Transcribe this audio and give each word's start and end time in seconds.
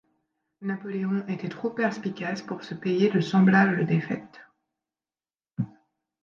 Napoléon 0.63 1.27
était 1.27 1.47
trop 1.47 1.69
perspicace 1.69 2.41
pour 2.41 2.63
se 2.63 2.73
payer 2.73 3.11
de 3.11 3.21
semblables 3.21 3.85
défaites. 3.85 4.41